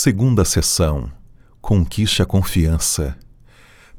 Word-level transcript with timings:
Segunda 0.00 0.44
sessão. 0.44 1.10
Conquiste 1.60 2.22
a 2.22 2.24
confiança. 2.24 3.16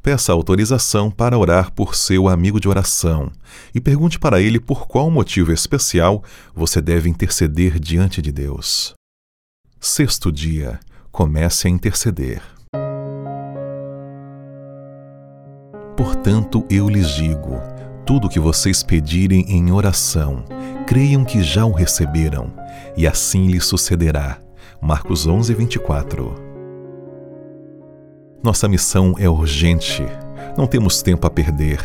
Peça 0.01 0.31
autorização 0.31 1.11
para 1.11 1.37
orar 1.37 1.73
por 1.73 1.93
seu 1.93 2.29
amigo 2.29 2.57
de 2.57 2.69
oração 2.69 3.29
e 3.75 3.81
pergunte 3.81 4.17
para 4.17 4.39
ele 4.39 4.61
por 4.61 4.87
qual 4.87 5.11
motivo 5.11 5.51
especial 5.51 6.23
você 6.55 6.81
deve 6.81 7.09
interceder 7.09 7.77
diante 7.77 8.21
de 8.21 8.31
Deus. 8.31 8.93
Sexto 9.77 10.31
dia. 10.31 10.79
Comece 11.11 11.67
a 11.67 11.69
interceder. 11.69 12.41
Portanto, 15.97 16.65
eu 16.69 16.87
lhes 16.87 17.09
digo: 17.09 17.59
tudo 18.05 18.27
o 18.27 18.29
que 18.29 18.39
vocês 18.39 18.83
pedirem 18.83 19.41
em 19.49 19.69
oração, 19.69 20.45
creiam 20.87 21.25
que 21.25 21.43
já 21.43 21.65
o 21.65 21.73
receberam, 21.73 22.53
e 22.95 23.05
assim 23.05 23.47
lhes 23.47 23.65
sucederá. 23.65 24.39
Marcos 24.81 25.27
11, 25.27 25.53
24. 25.53 26.35
Nossa 28.41 28.65
missão 28.65 29.13
é 29.19 29.29
urgente. 29.29 30.05
Não 30.57 30.65
temos 30.65 31.01
tempo 31.01 31.27
a 31.27 31.29
perder. 31.29 31.81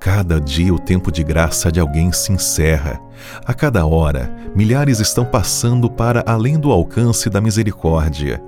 Cada 0.00 0.40
dia 0.40 0.74
o 0.74 0.78
tempo 0.78 1.12
de 1.12 1.22
graça 1.22 1.70
de 1.70 1.78
alguém 1.78 2.10
se 2.10 2.32
encerra. 2.32 3.00
A 3.44 3.54
cada 3.54 3.86
hora, 3.86 4.34
milhares 4.56 4.98
estão 4.98 5.24
passando 5.24 5.88
para 5.88 6.24
além 6.26 6.58
do 6.58 6.72
alcance 6.72 7.30
da 7.30 7.40
misericórdia. 7.40 8.42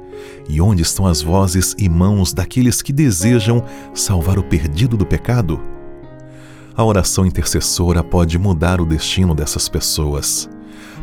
E 0.48 0.60
onde 0.60 0.82
estão 0.82 1.06
as 1.06 1.22
vozes 1.22 1.76
e 1.78 1.88
mãos 1.88 2.32
daqueles 2.32 2.82
que 2.82 2.92
desejam 2.92 3.62
salvar 3.94 4.40
o 4.40 4.42
perdido 4.42 4.96
do 4.96 5.06
pecado? 5.06 5.60
A 6.76 6.84
oração 6.84 7.24
intercessora 7.24 8.02
pode 8.02 8.38
mudar 8.40 8.80
o 8.80 8.86
destino 8.86 9.36
dessas 9.36 9.68
pessoas. 9.68 10.50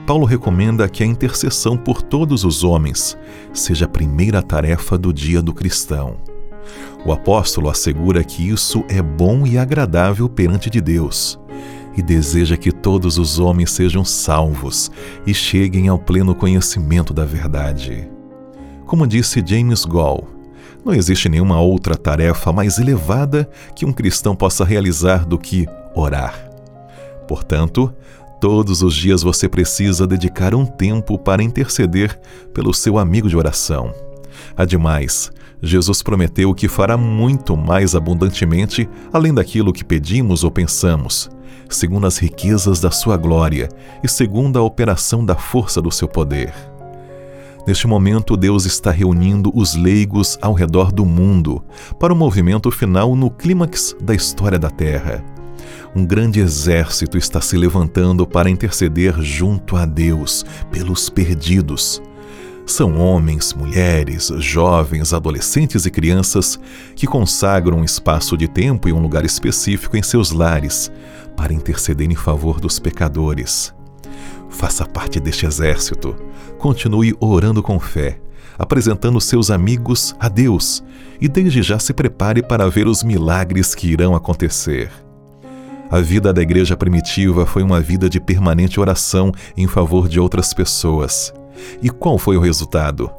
Paulo 0.06 0.26
recomenda 0.26 0.88
que 0.88 1.04
a 1.04 1.06
intercessão 1.06 1.76
por 1.76 2.02
todos 2.02 2.44
os 2.44 2.64
homens 2.64 3.18
seja 3.52 3.86
a 3.86 3.90
primeira 3.90 4.42
tarefa 4.42 4.98
do 4.98 5.12
dia 5.12 5.42
do 5.42 5.54
cristão. 5.54 6.18
O 7.04 7.12
apóstolo 7.12 7.70
assegura 7.70 8.24
que 8.24 8.48
isso 8.48 8.84
é 8.88 9.02
bom 9.02 9.48
e 9.48 9.58
agradável 9.58 10.30
perante 10.30 10.70
de 10.70 10.80
Deus 10.80 11.40
e 11.98 12.02
deseja 12.02 12.58
que 12.58 12.72
todos 12.72 13.18
os 13.18 13.40
homens 13.40 13.72
sejam 13.72 14.04
salvos 14.04 14.92
e 15.26 15.34
cheguem 15.34 15.88
ao 15.88 15.98
pleno 15.98 16.36
conhecimento 16.36 17.14
da 17.14 17.26
verdade. 17.26 18.10
Como 18.86 19.08
disse 19.08 19.44
James 19.46 19.86
Gall, 19.86 20.28
não 20.84 20.94
existe 20.94 21.30
nenhuma 21.30 21.60
outra 21.60 21.96
tarefa 21.96 22.52
mais 22.54 22.78
elevada 22.78 23.50
que 23.76 23.86
um 23.86 23.94
cristão 23.94 24.36
possa 24.36 24.64
realizar 24.64 25.26
do 25.26 25.40
que 25.40 25.68
orar. 25.96 26.52
Portanto, 27.28 27.92
Todos 28.40 28.82
os 28.82 28.94
dias 28.94 29.24
você 29.24 29.48
precisa 29.48 30.06
dedicar 30.06 30.54
um 30.54 30.66
tempo 30.66 31.18
para 31.18 31.42
interceder 31.42 32.20
pelo 32.54 32.74
seu 32.74 32.98
amigo 32.98 33.30
de 33.30 33.38
oração. 33.38 33.94
Ademais, 34.58 35.32
Jesus 35.62 36.04
prometeu 36.04 36.54
que 36.54 36.68
fará 36.68 36.98
muito 36.98 37.56
mais 37.56 37.96
abundantemente 37.96 38.88
além 39.12 39.34
daquilo 39.34 39.74
que 39.74 39.86
pedimos 39.86 40.44
ou 40.44 40.52
pensamos, 40.52 41.30
segundo 41.70 42.06
as 42.06 42.18
riquezas 42.18 42.80
da 42.80 42.92
sua 42.92 43.18
glória 43.18 43.70
e 44.04 44.08
segundo 44.08 44.60
a 44.60 44.62
operação 44.62 45.26
da 45.26 45.36
força 45.36 45.82
do 45.82 45.92
seu 45.92 46.08
poder. 46.08 46.54
Neste 47.66 47.88
momento, 47.88 48.38
Deus 48.38 48.66
está 48.66 48.92
reunindo 48.92 49.52
os 49.56 49.76
leigos 49.76 50.38
ao 50.40 50.54
redor 50.54 50.92
do 50.92 51.04
mundo 51.04 51.64
para 52.00 52.14
o 52.14 52.16
movimento 52.16 52.70
final 52.70 53.16
no 53.16 53.32
clímax 53.32 53.96
da 54.00 54.14
história 54.14 54.60
da 54.60 54.70
Terra 54.70 55.24
um 55.96 56.06
grande 56.06 56.42
exército 56.42 57.18
está 57.18 57.40
se 57.40 57.56
levantando 57.56 58.28
para 58.28 58.50
interceder 58.50 59.22
junto 59.22 59.78
a 59.78 59.86
Deus 59.86 60.46
pelos 60.70 61.10
perdidos. 61.10 62.02
São 62.66 62.98
homens, 62.98 63.54
mulheres, 63.54 64.30
jovens, 64.40 65.14
adolescentes 65.14 65.86
e 65.86 65.92
crianças 65.92 66.60
que 66.96 67.08
consagram 67.08 67.78
um 67.78 67.84
espaço 67.84 68.36
de 68.36 68.46
tempo 68.48 68.90
e 68.90 68.94
um 68.94 69.00
lugar 69.00 69.24
específico 69.24 69.96
em 69.96 70.04
seus 70.04 70.32
lares 70.32 70.92
para 71.38 71.54
interceder 71.54 72.12
em 72.12 72.16
favor 72.16 72.60
dos 72.60 72.78
pecadores. 72.78 73.74
Faça 74.50 74.86
parte 74.86 75.20
deste 75.20 75.46
exército. 75.46 76.14
Continue 76.58 77.16
orando 77.22 77.64
com 77.64 77.80
fé, 77.80 78.20
apresentando 78.58 79.22
seus 79.22 79.50
amigos 79.50 80.14
a 80.20 80.28
Deus 80.28 80.84
e 81.22 81.30
desde 81.30 81.62
já 81.62 81.80
se 81.80 81.94
prepare 81.94 82.42
para 82.42 82.70
ver 82.70 82.88
os 82.88 83.02
milagres 83.02 83.74
que 83.74 83.88
irão 83.88 84.14
acontecer. 84.14 85.05
A 85.90 86.02
vida 86.02 86.34
da 86.34 86.42
igreja 86.42 86.76
primitiva 86.76 87.46
foi 87.46 87.62
uma 87.62 87.80
vida 87.80 88.10
de 88.10 88.20
permanente 88.20 88.80
oração 88.80 89.32
em 89.56 89.68
favor 89.68 90.08
de 90.10 90.20
outras 90.20 90.54
pessoas. 90.54 91.34
E 91.82 91.90
qual 91.90 92.18
foi 92.18 92.36
o 92.36 92.42
resultado? 92.42 93.10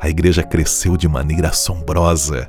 A 0.00 0.08
igreja 0.08 0.42
cresceu 0.42 0.96
de 0.96 1.06
maneira 1.06 1.48
assombrosa. 1.48 2.48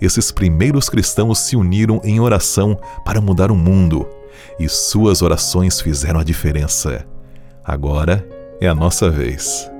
Esses 0.00 0.32
primeiros 0.32 0.88
cristãos 0.88 1.38
se 1.38 1.56
uniram 1.56 2.00
em 2.02 2.20
oração 2.20 2.78
para 3.04 3.20
mudar 3.20 3.50
o 3.50 3.56
mundo, 3.56 4.08
e 4.58 4.68
suas 4.68 5.22
orações 5.22 5.80
fizeram 5.80 6.18
a 6.18 6.24
diferença. 6.24 7.06
Agora 7.64 8.26
é 8.60 8.66
a 8.66 8.74
nossa 8.74 9.08
vez. 9.08 9.71